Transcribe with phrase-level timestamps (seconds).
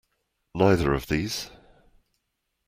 [0.55, 1.51] Neither of these.